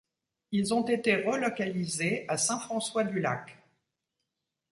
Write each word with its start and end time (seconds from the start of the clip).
Ils 0.51 0.73
ont 0.73 0.83
été 0.87 1.17
relocalisés 1.17 2.25
à 2.27 2.35
Saint-François-du-Lac. 2.35 3.55